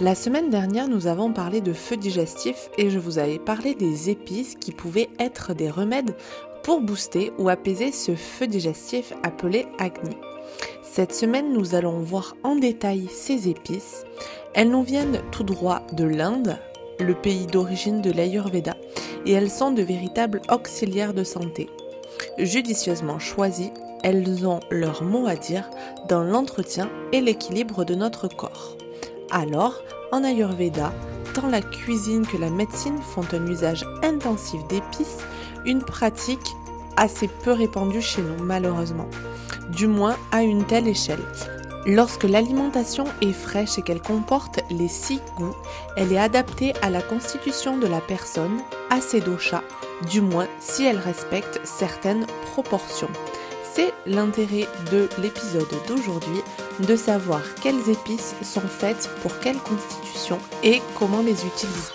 [0.00, 4.10] La semaine dernière, nous avons parlé de feu digestif et je vous avais parlé des
[4.10, 6.16] épices qui pouvaient être des remèdes
[6.64, 10.16] pour booster ou apaiser ce feu digestif appelé acné.
[10.82, 14.04] Cette semaine, nous allons voir en détail ces épices.
[14.54, 16.58] Elles nous viennent tout droit de l'Inde,
[16.98, 18.74] le pays d'origine de l'Ayurveda,
[19.26, 21.70] et elles sont de véritables auxiliaires de santé.
[22.38, 25.70] Judicieusement choisies, elles ont leur mot à dire
[26.08, 28.76] dans l'entretien et l'équilibre de notre corps.
[29.36, 29.74] Alors,
[30.12, 30.92] en Ayurveda,
[31.34, 35.18] tant la cuisine que la médecine font un usage intensif d'épices,
[35.66, 36.54] une pratique
[36.96, 39.08] assez peu répandue chez nous malheureusement,
[39.76, 41.24] du moins à une telle échelle.
[41.84, 45.56] Lorsque l'alimentation est fraîche et qu'elle comporte les six goûts,
[45.96, 49.64] elle est adaptée à la constitution de la personne, à ses doshas,
[50.12, 53.10] du moins si elle respecte certaines proportions.
[53.74, 56.38] C'est l'intérêt de l'épisode d'aujourd'hui,
[56.86, 61.90] de savoir quelles épices sont faites pour quelle constitution et comment les utiliser.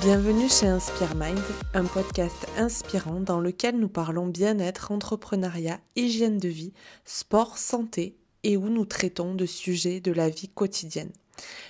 [0.00, 1.42] Bienvenue chez Inspire Mind,
[1.74, 6.72] un podcast inspirant dans lequel nous parlons bien-être, entrepreneuriat, hygiène de vie,
[7.04, 11.12] sport, santé et où nous traitons de sujets de la vie quotidienne.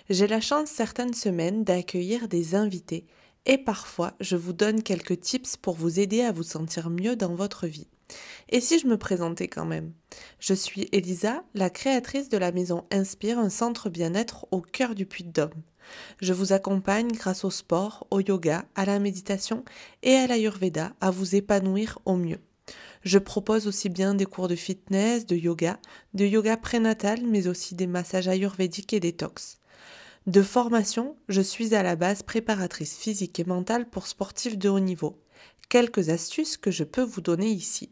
[0.08, 3.06] J'ai la chance certaines semaines d'accueillir des invités
[3.44, 7.34] et parfois je vous donne quelques tips pour vous aider à vous sentir mieux dans
[7.34, 7.88] votre vie.
[8.48, 9.92] Et si je me présentais quand même?
[10.38, 15.06] Je suis Elisa, la créatrice de la maison Inspire, un centre bien-être au cœur du
[15.06, 15.62] Puy-de-Dôme.
[16.20, 19.64] Je vous accompagne grâce au sport, au yoga, à la méditation
[20.02, 22.40] et à l'ayurveda à vous épanouir au mieux.
[23.02, 25.78] Je propose aussi bien des cours de fitness, de yoga,
[26.14, 29.58] de yoga prénatal, mais aussi des massages ayurvédiques et détox.
[30.26, 34.80] De formation, je suis à la base préparatrice physique et mentale pour sportifs de haut
[34.80, 35.22] niveau.
[35.68, 37.90] Quelques astuces que je peux vous donner ici.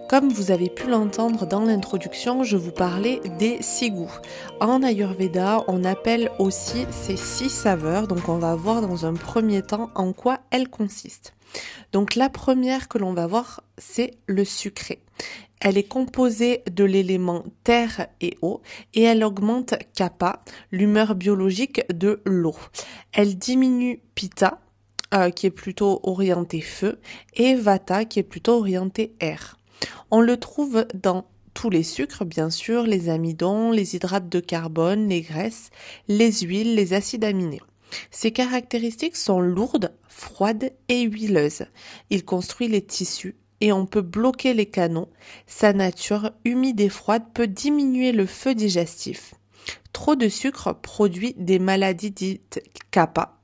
[0.09, 4.13] Comme vous avez pu l'entendre dans l'introduction, je vous parlais des six goûts.
[4.61, 9.63] En Ayurveda, on appelle aussi ces six saveurs, donc on va voir dans un premier
[9.63, 11.35] temps en quoi elles consistent.
[11.91, 15.03] Donc la première que l'on va voir, c'est le sucré.
[15.61, 18.63] Elle est composée de l'élément terre et eau
[18.95, 22.57] et elle augmente kappa, l'humeur biologique de l'eau.
[23.13, 24.62] Elle diminue pitta,
[25.13, 27.01] euh, qui est plutôt orienté feu,
[27.35, 29.59] et vata, qui est plutôt orienté air.
[30.11, 35.09] On le trouve dans tous les sucres, bien sûr, les amidons, les hydrates de carbone,
[35.09, 35.71] les graisses,
[36.09, 37.61] les huiles, les acides aminés.
[38.11, 41.67] Ces caractéristiques sont lourdes, froides et huileuses.
[42.11, 45.09] Il construit les tissus et on peut bloquer les canaux.
[45.47, 49.35] Sa nature humide et froide peut diminuer le feu digestif.
[49.93, 53.39] Trop de sucre produit des maladies dites kappa,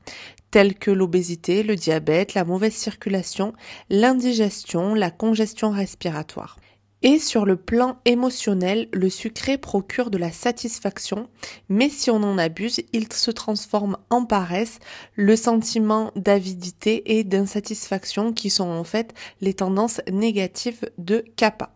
[0.50, 3.52] telles que l'obésité, le diabète, la mauvaise circulation,
[3.90, 6.56] l'indigestion, la congestion respiratoire.
[7.02, 11.28] Et sur le plan émotionnel, le sucré procure de la satisfaction,
[11.68, 14.80] mais si on en abuse, il se transforme en paresse,
[15.14, 21.72] le sentiment d'avidité et d'insatisfaction qui sont en fait les tendances négatives de kappa.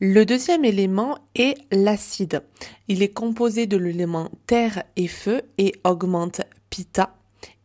[0.00, 2.42] Le deuxième élément est l'acide.
[2.88, 7.15] Il est composé de l'élément terre et feu et augmente pitta,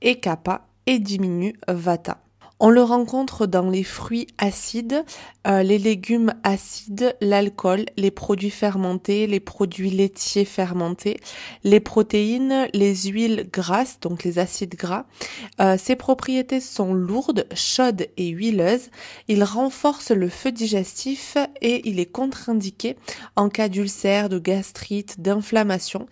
[0.01, 2.17] et kappa et diminue vata.
[2.59, 5.03] On le rencontre dans les fruits acides,
[5.47, 11.19] euh, les légumes acides, l'alcool, les produits fermentés, les produits laitiers fermentés,
[11.63, 15.05] les protéines, les huiles grasses, donc les acides gras.
[15.59, 18.89] Euh, propriétés sont lourdes, chaudes et huileuses.
[19.27, 22.95] Ils renforcent le feu digestif et il est contre-indiqué
[23.35, 26.07] en cas d'ulcère, de gastrite, d'inflammation.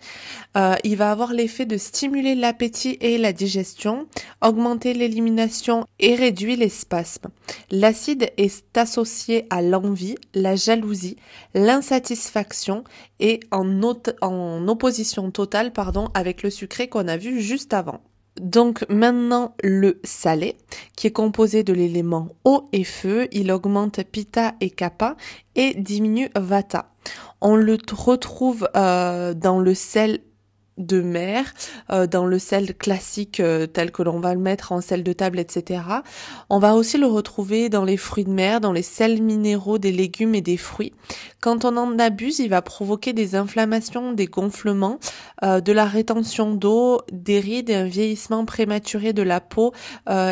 [0.56, 4.06] Euh, il va avoir l'effet de stimuler l'appétit et la digestion,
[4.42, 7.30] augmenter l'élimination et réduire les spasmes.
[7.70, 9.19] L'acide est associé
[9.50, 11.16] à l'envie, la jalousie,
[11.54, 12.84] l'insatisfaction
[13.18, 18.00] et en, opposition totale pardon, avec le sucré qu'on a vu juste avant.
[18.40, 20.56] Donc maintenant le salé,
[20.96, 25.16] qui est composé de l'élément eau et feu, il augmente pitta et kappa
[25.56, 26.92] et diminue vata.
[27.40, 30.20] On le retrouve euh, dans le sel
[30.80, 31.54] de mer,
[31.90, 35.12] euh, dans le sel classique euh, tel que l'on va le mettre en sel de
[35.12, 35.82] table, etc.
[36.48, 39.92] On va aussi le retrouver dans les fruits de mer, dans les sels minéraux des
[39.92, 40.92] légumes et des fruits.
[41.40, 44.98] Quand on en abuse, il va provoquer des inflammations, des gonflements,
[45.44, 49.72] euh, de la rétention d'eau, des rides et un vieillissement prématuré de la peau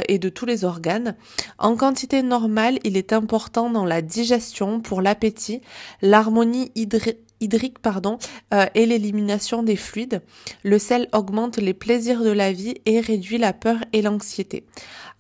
[0.09, 1.15] et de tous les organes.
[1.59, 5.61] En quantité normale, il est important dans la digestion, pour l'appétit,
[6.03, 8.19] l'harmonie hydrique hydrique pardon,
[8.55, 10.23] euh, et l'élimination des fluides.
[10.63, 14.65] Le sel augmente les plaisirs de la vie et réduit la peur et l'anxiété.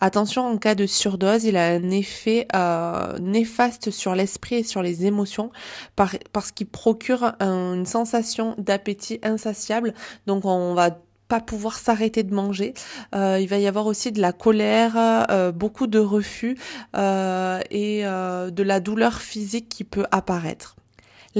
[0.00, 4.81] Attention, en cas de surdose, il a un effet euh, néfaste sur l'esprit et sur
[4.81, 5.50] les émotions
[5.97, 9.94] parce qu'il procure une sensation d'appétit insatiable.
[10.26, 12.75] Donc on va pas pouvoir s'arrêter de manger.
[13.15, 16.56] Euh, il va y avoir aussi de la colère, beaucoup de refus
[16.94, 20.76] et de la douleur physique qui peut apparaître.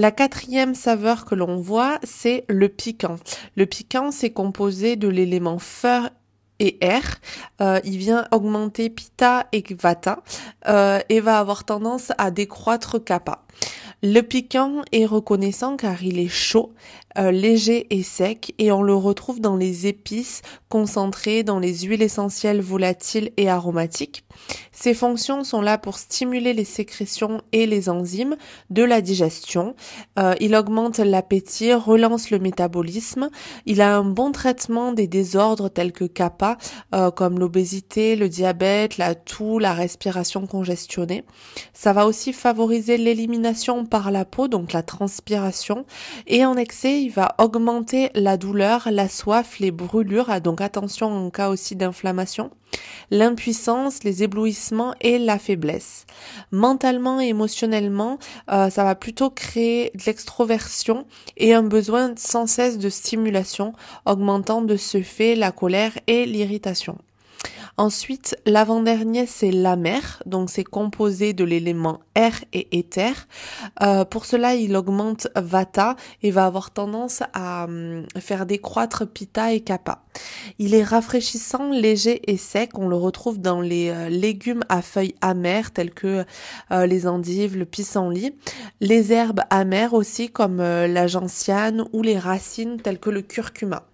[0.01, 3.17] La quatrième saveur que l'on voit, c'est le piquant.
[3.57, 6.03] Le piquant, c'est composé de l'élément feu
[6.61, 7.03] et air.
[7.61, 10.23] Euh, il vient augmenter Pitta et Vata
[10.69, 13.45] euh, et va avoir tendance à décroître Kappa.
[14.05, 16.73] Le piquant est reconnaissant car il est chaud,
[17.19, 22.03] euh, léger et sec et on le retrouve dans les épices concentrées, dans les huiles
[22.03, 24.25] essentielles volatiles et aromatiques.
[24.73, 28.37] Ses fonctions sont là pour stimuler les sécrétions et les enzymes
[28.71, 29.75] de la digestion.
[30.19, 33.31] Euh, il augmente l'appétit, relance le métabolisme.
[33.67, 36.59] Il a un bon traitement des désordres tels que kappa,
[36.95, 41.25] euh, comme l'obésité, le diabète, la toux, la respiration congestionnée.
[41.73, 45.87] Ça va aussi favoriser l'élimination par la peau, donc la transpiration.
[46.29, 50.27] Et en excès, va augmenter la douleur, la soif, les brûlures.
[50.29, 52.51] Ah, donc attention en cas aussi d'inflammation
[53.11, 56.07] l'impuissance, les éblouissements et la faiblesse.
[56.51, 58.19] Mentalement et émotionnellement,
[58.51, 61.07] euh, ça va plutôt créer de l'extroversion
[61.37, 63.73] et un besoin sans cesse de stimulation,
[64.07, 66.99] augmentant de ce fait la colère et l'irritation.
[67.79, 73.29] Ensuite, l'avant-dernier, c'est l'amer, donc c'est composé de l'élément air et éther.
[73.83, 75.95] Euh, pour cela, il augmente vata
[76.25, 80.03] et va avoir tendance à hum, faire décroître pitta et kappa.
[80.59, 82.77] Il est rafraîchissant, léger et sec.
[82.77, 86.25] On le retrouve dans les euh, légumes à feuilles amères tels que
[86.73, 88.35] euh, les endives, le pissenlit.
[88.81, 93.85] Les herbes amères aussi comme la gentiane ou les racines telles que le curcuma.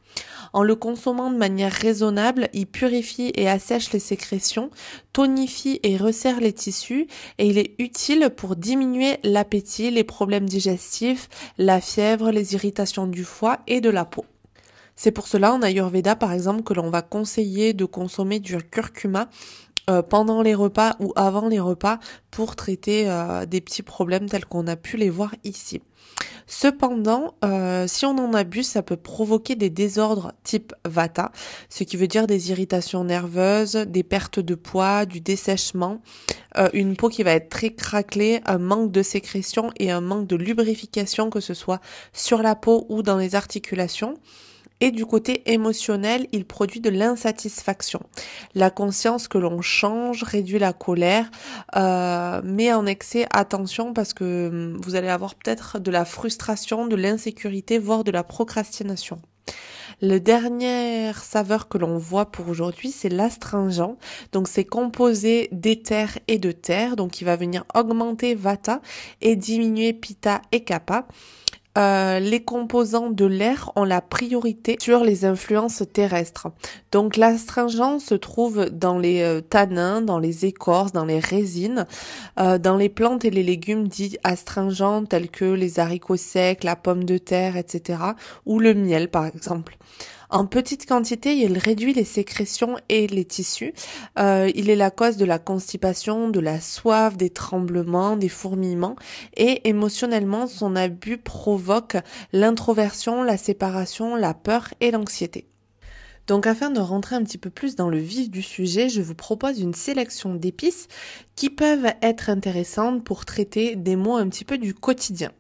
[0.55, 4.71] En le consommant de manière raisonnable, il purifie et assèche les sécrétions,
[5.13, 7.09] tonifie et resserre les tissus
[7.39, 11.29] et il est utile pour diminuer l'appétit, les problèmes digestifs,
[11.59, 14.27] la fièvre, les irritations du foie et de la peau.
[14.95, 19.29] C'est pour cela en Ayurveda par exemple que l'on va conseiller de consommer du curcuma
[19.91, 21.99] euh, pendant les repas ou avant les repas
[22.31, 25.83] pour traiter euh, des petits problèmes tels qu'on a pu les voir ici.
[26.47, 31.33] Cependant, euh, si on en abuse, ça peut provoquer des désordres type Vata,
[31.69, 36.01] ce qui veut dire des irritations nerveuses, des pertes de poids, du dessèchement,
[36.73, 40.37] une peau qui va être très craquelée, un manque de sécrétion et un manque de
[40.37, 41.81] lubrification, que ce soit
[42.13, 44.15] sur la peau ou dans les articulations.
[44.81, 48.01] Et du côté émotionnel, il produit de l'insatisfaction.
[48.55, 51.31] La conscience que l'on change réduit la colère,
[51.77, 56.87] euh, mais en excès, attention parce que hum, vous allez avoir peut-être de la frustration,
[56.87, 59.21] de l'insécurité, voire de la procrastination.
[60.03, 63.97] Le dernière saveur que l'on voit pour aujourd'hui, c'est l'astringent.
[64.33, 68.81] Donc c'est composé d'éther et de terre, donc il va venir augmenter vata
[69.21, 71.07] et diminuer pitta et kappa.
[71.77, 76.47] Euh, les composants de l'air ont la priorité sur les influences terrestres.
[76.93, 81.87] Donc l'astringent se trouve dans les euh, tanins, dans les écorces, dans les résines,
[82.39, 86.77] euh, dans les plantes et les légumes dits astringents tels que les haricots secs, la
[86.77, 87.99] pomme de terre, etc.
[88.47, 89.77] ou le miel par exemple.
[90.31, 93.75] En petite quantité, il réduit les sécrétions et les tissus.
[94.19, 98.97] Euh, il est la cause de la constipation, de la soif, des tremblements, des fourmillements
[99.37, 101.97] et émotionnellement, son abus provoque
[102.33, 105.47] l'introversion, la séparation, la peur et l'anxiété.
[106.27, 109.15] Donc afin de rentrer un petit peu plus dans le vif du sujet, je vous
[109.15, 110.89] propose une sélection d'épices
[111.37, 115.33] qui peuvent être intéressantes pour traiter des mots un petit peu du quotidien.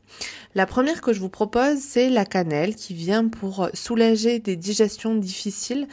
[0.55, 5.15] La première que je vous propose, c'est la cannelle qui vient pour soulager des digestions
[5.15, 5.89] difficiles.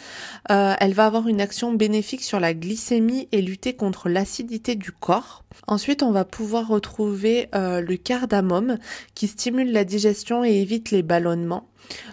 [0.51, 4.91] Euh, elle va avoir une action bénéfique sur la glycémie et lutter contre l'acidité du
[4.91, 5.43] corps.
[5.67, 8.77] Ensuite, on va pouvoir retrouver euh, le cardamome
[9.15, 11.71] qui stimule la digestion et évite les ballonnements.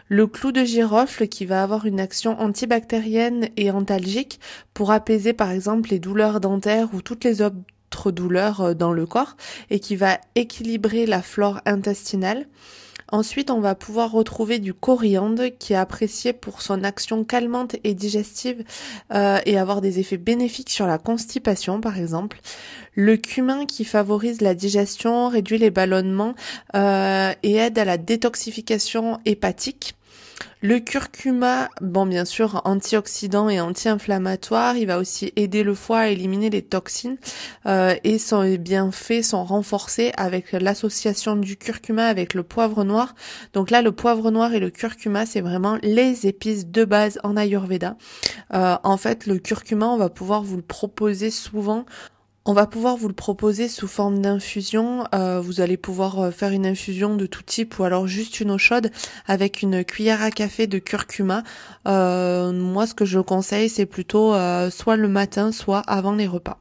[0.08, 4.40] Le clou de girofle qui va avoir une action antibactérienne et antalgique
[4.75, 9.06] pour apaiser par exemple les douleurs dentaires ou toutes les autres douleurs euh, dans le
[9.06, 9.37] corps
[9.70, 12.46] et qui va équilibrer la flore intestinale.
[13.11, 17.95] Ensuite, on va pouvoir retrouver du coriandre qui est apprécié pour son action calmante et
[17.95, 18.65] digestive
[19.15, 22.41] euh, et avoir des effets bénéfiques sur la constipation, par exemple.
[22.95, 26.35] Le cumin qui favorise la digestion, réduit les ballonnements
[26.75, 29.95] euh, et aide à la détoxification hépatique.
[30.61, 36.09] Le curcuma, bon bien sûr antioxydant et anti-inflammatoire, il va aussi aider le foie à
[36.09, 37.17] éliminer les toxines
[37.67, 43.15] euh, et son bienfaits sont renforcés avec l'association du curcuma avec le poivre noir.
[43.53, 47.37] Donc là le poivre noir et le curcuma c'est vraiment les épices de base en
[47.37, 47.97] Ayurveda.
[48.53, 51.85] Euh, en fait le curcuma on va pouvoir vous le proposer souvent
[52.49, 55.05] on va pouvoir vous le proposer sous forme d'infusion.
[55.14, 58.50] Euh, vous allez pouvoir euh, faire une infusion de tout type ou alors juste une
[58.50, 58.90] eau chaude
[59.26, 61.43] avec une cuillère à café de curcuma.
[61.87, 64.33] Euh, moi, ce que je conseille, c'est plutôt
[64.71, 66.57] soit le matin, soit avant les repas.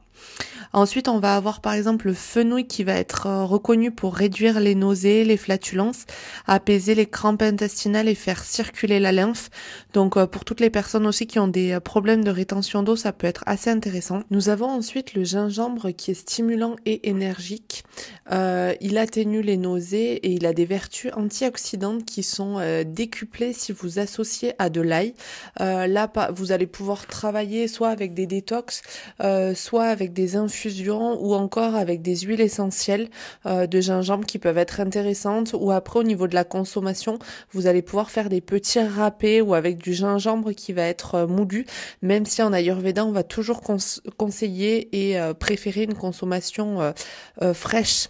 [0.72, 4.60] Ensuite, on va avoir par exemple le fenouil qui va être euh, reconnu pour réduire
[4.60, 6.04] les nausées, les flatulences,
[6.46, 9.48] apaiser les crampes intestinales et faire circuler la lymphe.
[9.94, 12.96] Donc euh, pour toutes les personnes aussi qui ont des euh, problèmes de rétention d'eau,
[12.96, 14.20] ça peut être assez intéressant.
[14.30, 17.84] Nous avons ensuite le gingembre qui est stimulant et énergique.
[18.30, 23.98] il atténue les nausées et il a des vertus antioxydantes qui sont décuplées si vous
[23.98, 25.14] associez à de l'ail.
[25.58, 28.82] là, vous allez pouvoir travailler soit avec des détox,
[29.54, 33.08] soit avec des infusions ou encore avec des huiles essentielles
[33.46, 37.18] euh, de gingembre qui peuvent être intéressantes ou après au niveau de la consommation
[37.52, 41.26] vous allez pouvoir faire des petits râpés ou avec du gingembre qui va être euh,
[41.26, 41.66] moulu
[42.02, 43.62] même si en Ayurveda on va toujours
[44.16, 46.92] conseiller et euh, préférer une consommation
[47.52, 48.08] fraîche.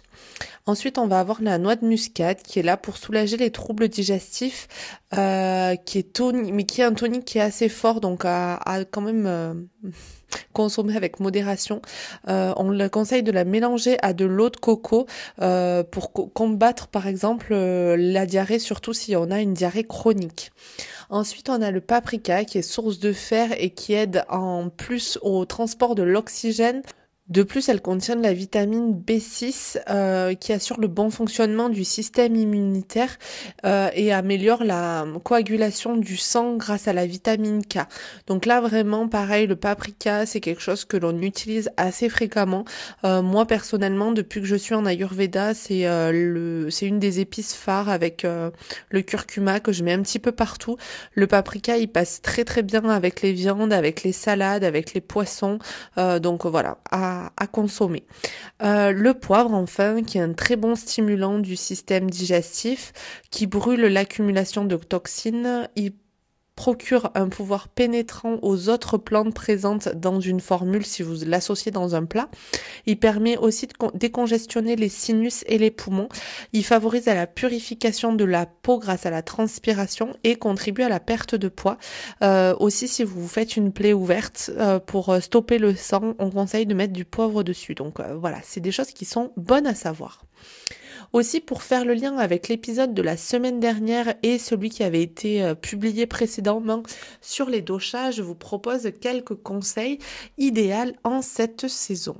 [0.65, 3.87] Ensuite, on va avoir la noix de muscade qui est là pour soulager les troubles
[3.87, 4.67] digestifs,
[5.11, 8.59] qui est tonique, mais qui est un tonique qui est assez fort, donc à,
[8.91, 9.67] quand même
[10.53, 11.81] consommer avec modération.
[12.27, 15.07] Euh, on le conseille de la mélanger à de l'eau de coco
[15.41, 20.51] euh, pour combattre par exemple euh, la diarrhée, surtout si on a une diarrhée chronique.
[21.09, 25.17] Ensuite, on a le paprika qui est source de fer et qui aide en plus
[25.23, 26.83] au transport de l'oxygène
[27.29, 31.83] de plus, elle contient de la vitamine B6 euh, qui assure le bon fonctionnement du
[31.83, 33.17] système immunitaire
[33.65, 37.81] euh, et améliore la coagulation du sang grâce à la vitamine K.
[38.25, 42.65] Donc là, vraiment, pareil, le paprika, c'est quelque chose que l'on utilise assez fréquemment.
[43.03, 48.25] Euh, moi, personnellement, depuis que je suis en Ayurveda, c'est une des épices phares avec
[48.89, 50.77] le curcuma que je mets un petit peu partout.
[51.13, 55.01] Le paprika, il passe très très bien avec les viandes, avec les salades, avec les
[55.01, 55.59] poissons.
[55.95, 56.79] donc voilà.
[57.37, 58.05] À, consommer.
[58.61, 62.93] Euh, le poivre, enfin, qui est un très bon stimulant du système digestif,
[63.31, 65.69] qui brûle l'accumulation de toxines.
[65.75, 65.93] Il
[66.59, 71.95] procure un pouvoir pénétrant aux autres plantes présentes dans une formule si vous l'associez dans
[71.95, 72.27] un plat.
[72.85, 76.09] Il permet aussi de décongestionner les sinus et les poumons.
[76.51, 80.99] Il favorise la purification de la peau grâce à la transpiration et contribue à la
[80.99, 81.77] perte de poids.
[82.23, 86.29] Euh, aussi, si vous faites une plaie ouverte euh, pour euh, stopper le sang, on
[86.29, 87.73] conseille de mettre du poivre dessus.
[87.73, 90.25] Donc voilà, c'est des choses qui sont bonnes à savoir.
[91.11, 95.01] Aussi pour faire le lien avec l'épisode de la semaine dernière et celui qui avait
[95.01, 96.83] été euh, publié précédemment
[97.21, 99.97] sur les doshas, je vous propose quelques conseils
[100.37, 102.15] idéaux en cette saison.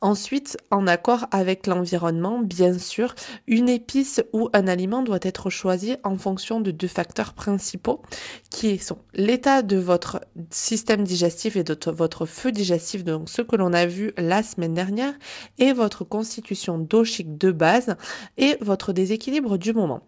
[0.00, 3.14] Ensuite, en accord avec l'environnement, bien sûr,
[3.46, 8.02] une épice ou un aliment doit être choisi en fonction de deux facteurs principaux
[8.50, 13.56] qui sont l'état de votre système digestif et de votre feu digestif, donc ce que
[13.56, 15.14] l'on a vu la semaine dernière,
[15.58, 17.96] et votre constitution doshique de base
[18.36, 20.02] et votre déséquilibre du moment.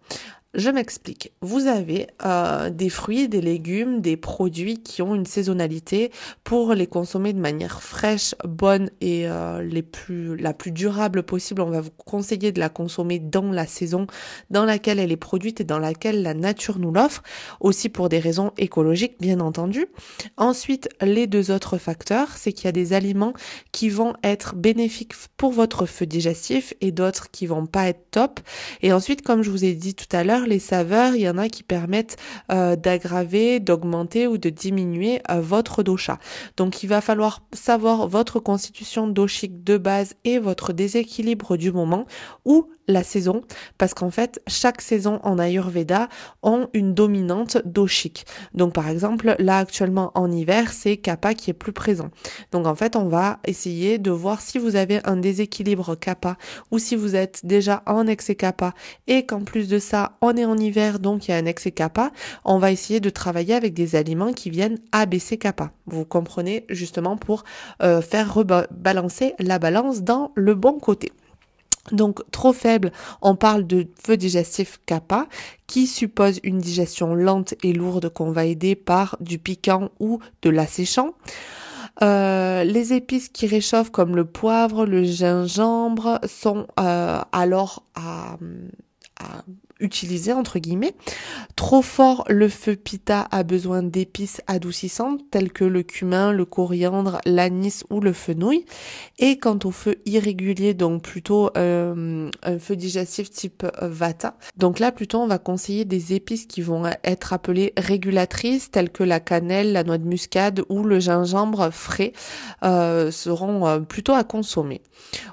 [0.57, 1.33] Je m'explique.
[1.41, 6.11] Vous avez euh, des fruits, des légumes, des produits qui ont une saisonnalité
[6.43, 11.61] pour les consommer de manière fraîche, bonne et euh, les plus, la plus durable possible.
[11.61, 14.07] On va vous conseiller de la consommer dans la saison
[14.49, 17.21] dans laquelle elle est produite et dans laquelle la nature nous l'offre.
[17.59, 19.85] Aussi pour des raisons écologiques, bien entendu.
[20.37, 23.33] Ensuite, les deux autres facteurs, c'est qu'il y a des aliments
[23.71, 28.39] qui vont être bénéfiques pour votre feu digestif et d'autres qui vont pas être top.
[28.81, 31.37] Et ensuite, comme je vous ai dit tout à l'heure, les saveurs, il y en
[31.37, 32.17] a qui permettent
[32.51, 36.19] euh, d'aggraver, d'augmenter ou de diminuer euh, votre dosha.
[36.55, 42.05] Donc il va falloir savoir votre constitution doshique de base et votre déséquilibre du moment
[42.45, 43.41] ou la saison
[43.77, 46.09] parce qu'en fait chaque saison en Ayurveda
[46.43, 48.25] ont une dominante doshique.
[48.53, 52.09] Donc par exemple là actuellement en hiver c'est Kappa qui est plus présent.
[52.51, 56.37] Donc en fait on va essayer de voir si vous avez un déséquilibre Kappa
[56.71, 58.73] ou si vous êtes déjà en excès Kappa
[59.07, 61.71] et qu'en plus de ça on est en hiver donc il y a un excès
[61.71, 62.11] Kappa,
[62.45, 65.71] on va essayer de travailler avec des aliments qui viennent abaisser Kappa.
[65.85, 67.43] Vous comprenez justement pour
[67.81, 71.11] euh, faire rebalancer la balance dans le bon côté.
[71.91, 72.91] Donc trop faible,
[73.21, 75.27] on parle de feu digestif kappa
[75.67, 80.49] qui suppose une digestion lente et lourde qu'on va aider par du piquant ou de
[80.49, 81.13] l'asséchant.
[82.03, 88.37] Euh, les épices qui réchauffent comme le poivre, le gingembre sont euh, alors à,
[89.19, 89.43] à
[89.79, 90.95] utiliser entre guillemets.
[91.57, 97.19] Trop fort, le feu pita a besoin d'épices adoucissantes telles que le cumin, le coriandre,
[97.25, 98.63] l'anis ou le fenouil.
[99.17, 104.91] Et quant au feu irrégulier, donc plutôt euh, un feu digestif type vata, donc là
[104.91, 109.71] plutôt on va conseiller des épices qui vont être appelées régulatrices telles que la cannelle,
[109.71, 112.13] la noix de muscade ou le gingembre frais
[112.63, 114.83] euh, seront euh, plutôt à consommer.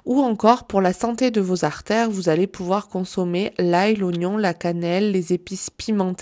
[0.06, 4.54] Ou encore pour la santé de vos artères, vous allez pouvoir consommer l'ail, l'oignon, la
[4.54, 6.13] cannelle, les épices pimentées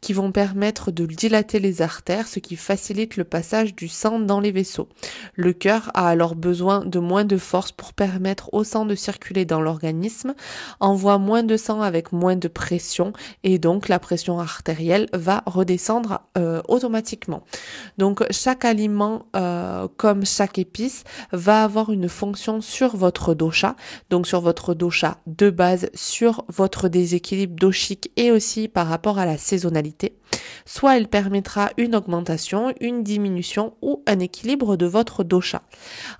[0.00, 4.40] qui vont permettre de dilater les artères, ce qui facilite le passage du sang dans
[4.40, 4.88] les vaisseaux.
[5.34, 9.44] Le cœur a alors besoin de moins de force pour permettre au sang de circuler
[9.44, 10.34] dans l'organisme,
[10.80, 13.12] envoie moins de sang avec moins de pression
[13.44, 17.42] et donc la pression artérielle va redescendre euh, automatiquement.
[17.98, 23.76] Donc chaque aliment euh, comme chaque épice va avoir une fonction sur votre dosha,
[24.10, 29.25] donc sur votre dosha de base, sur votre déséquilibre dochique et aussi par rapport à
[29.26, 30.16] la saisonnalité.
[30.64, 35.62] Soit elle permettra une augmentation, une diminution ou un équilibre de votre dosha.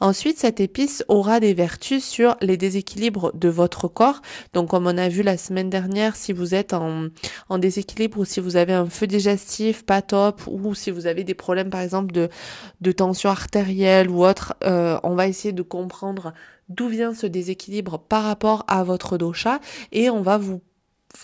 [0.01, 4.23] Ensuite, cette épice aura des vertus sur les déséquilibres de votre corps.
[4.53, 7.09] Donc, comme on a vu la semaine dernière, si vous êtes en,
[7.49, 11.25] en déséquilibre ou si vous avez un feu digestif pas top ou si vous avez
[11.25, 12.29] des problèmes, par exemple, de,
[12.81, 16.33] de tension artérielle ou autre, euh, on va essayer de comprendre
[16.69, 19.61] d'où vient ce déséquilibre par rapport à votre dosha
[19.93, 20.61] et on va vous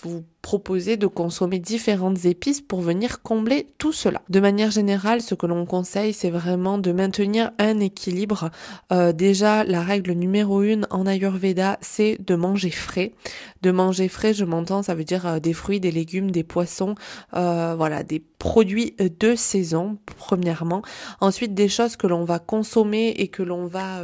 [0.01, 4.21] vous proposer de consommer différentes épices pour venir combler tout cela.
[4.29, 8.51] De manière générale, ce que l'on conseille, c'est vraiment de maintenir un équilibre.
[8.91, 13.13] Euh, déjà, la règle numéro une en Ayurveda, c'est de manger frais.
[13.61, 16.95] De manger frais, je m'entends, ça veut dire euh, des fruits, des légumes, des poissons,
[17.35, 20.81] euh, voilà, des produits de saison, premièrement.
[21.21, 24.01] Ensuite, des choses que l'on va consommer et que l'on va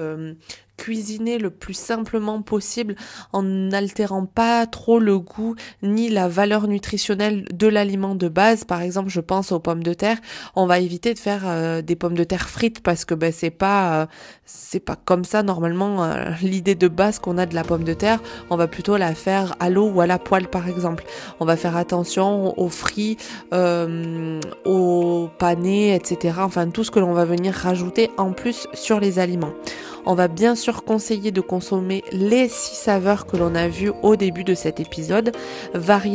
[0.80, 2.96] cuisiner le plus simplement possible
[3.34, 8.64] en n'altérant pas trop le goût ni la valeur nutritionnelle de l'aliment de base.
[8.64, 10.18] Par exemple, je pense aux pommes de terre.
[10.56, 13.50] On va éviter de faire euh, des pommes de terre frites parce que ben c'est
[13.50, 14.06] pas euh,
[14.46, 17.94] c'est pas comme ça normalement euh, l'idée de base qu'on a de la pomme de
[17.94, 18.20] terre.
[18.50, 21.04] On va plutôt la faire à l'eau ou à la poêle par exemple.
[21.40, 23.18] On va faire attention aux frits,
[23.52, 26.36] aux panés, etc.
[26.40, 29.54] Enfin tout ce que l'on va venir rajouter en plus sur les aliments.
[30.06, 34.16] On va bien sûr conseiller de consommer les six saveurs que l'on a vues au
[34.16, 35.32] début de cet épisode,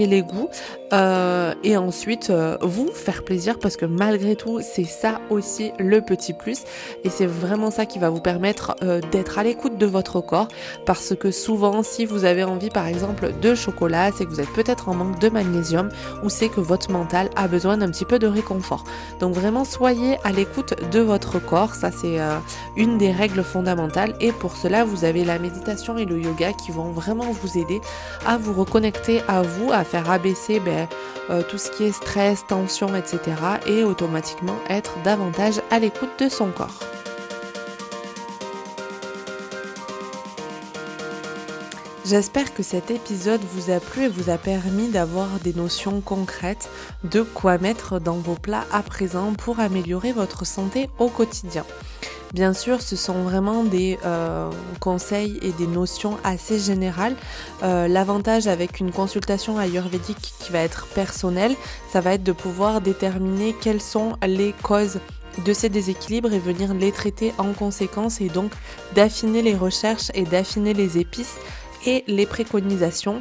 [0.07, 0.49] les goûts
[0.94, 6.00] euh, et ensuite euh, vous faire plaisir parce que malgré tout c'est ça aussi le
[6.00, 6.62] petit plus.
[7.02, 10.48] Et c'est vraiment ça qui va vous permettre euh, d'être à l'écoute de votre corps.
[10.87, 14.52] Parce que souvent si vous avez envie par exemple de chocolat c'est que vous êtes
[14.52, 15.88] peut-être en manque de magnésium
[16.22, 18.85] ou c'est que votre mental a besoin d'un petit peu de réconfort.
[19.18, 22.18] Donc vraiment soyez à l'écoute de votre corps, ça c'est
[22.76, 24.14] une des règles fondamentales.
[24.20, 27.80] Et pour cela vous avez la méditation et le yoga qui vont vraiment vous aider
[28.26, 30.61] à vous reconnecter à vous, à faire abaisser
[31.31, 33.18] euh, tout ce qui est stress, tension, etc.
[33.66, 36.81] et automatiquement être davantage à l'écoute de son corps.
[42.07, 46.68] J'espère que cet épisode vous a plu et vous a permis d'avoir des notions concrètes
[47.03, 51.64] de quoi mettre dans vos plats à présent pour améliorer votre santé au quotidien.
[52.35, 57.14] Bien sûr, ce sont vraiment des euh, conseils et des notions assez générales.
[57.62, 61.55] Euh, l'avantage avec une consultation ayurvédique qui va être personnelle,
[61.92, 64.99] ça va être de pouvoir déterminer quelles sont les causes
[65.47, 68.51] de ces déséquilibres et venir les traiter en conséquence et donc
[68.97, 71.37] d'affiner les recherches et d'affiner les épices
[71.87, 73.20] et les préconisations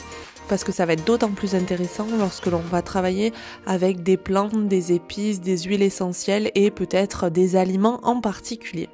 [0.50, 3.32] parce que ça va être d'autant plus intéressant lorsque l'on va travailler
[3.68, 8.90] avec des plantes, des épices, des huiles essentielles et peut-être des aliments en particulier.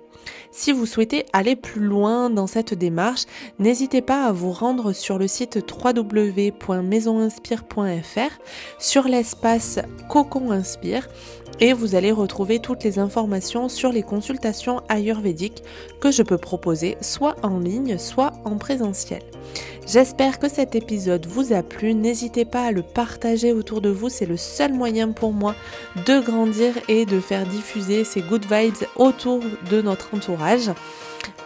[0.52, 3.26] Si vous souhaitez aller plus loin dans cette démarche,
[3.60, 8.40] n'hésitez pas à vous rendre sur le site www.maisoninspire.fr
[8.80, 9.78] sur l'espace
[10.10, 11.08] Cocon Inspire
[11.60, 15.62] et vous allez retrouver toutes les informations sur les consultations ayurvédiques
[16.02, 19.22] que je peux proposer soit en ligne, soit en présentiel.
[19.92, 21.96] J'espère que cet épisode vous a plu.
[21.96, 24.08] N'hésitez pas à le partager autour de vous.
[24.08, 25.56] C'est le seul moyen pour moi
[26.06, 29.40] de grandir et de faire diffuser ces good vibes autour
[29.72, 30.70] de notre entourage.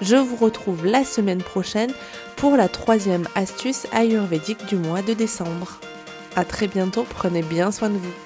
[0.02, 1.94] Je vous retrouve la semaine prochaine
[2.36, 5.80] pour la troisième astuce ayurvédique du mois de décembre.
[6.36, 8.23] A très bientôt, prenez bien soin de vous.